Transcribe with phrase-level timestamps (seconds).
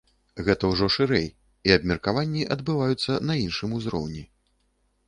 [0.45, 4.27] Гэта ўжо шырэй і абмеркаванні адбываюцца на іншым узроўні.